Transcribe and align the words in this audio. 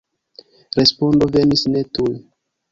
Respondo 0.79 1.29
venis 1.37 1.69
ne 1.77 1.87
tuj. 1.93 2.13